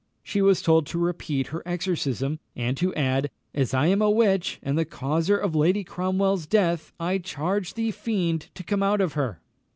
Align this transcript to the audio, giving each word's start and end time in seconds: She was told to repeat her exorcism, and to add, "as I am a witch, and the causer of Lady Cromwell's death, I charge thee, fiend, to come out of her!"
She 0.23 0.41
was 0.41 0.63
told 0.63 0.87
to 0.87 0.97
repeat 0.97 1.45
her 1.53 1.61
exorcism, 1.63 2.39
and 2.55 2.75
to 2.75 2.91
add, 2.95 3.29
"as 3.53 3.71
I 3.71 3.85
am 3.85 4.01
a 4.01 4.09
witch, 4.09 4.59
and 4.63 4.75
the 4.75 4.83
causer 4.83 5.37
of 5.37 5.53
Lady 5.53 5.83
Cromwell's 5.83 6.47
death, 6.47 6.91
I 6.99 7.19
charge 7.19 7.75
thee, 7.75 7.91
fiend, 7.91 8.49
to 8.55 8.63
come 8.63 8.81
out 8.81 8.99
of 8.99 9.13
her!" 9.13 9.41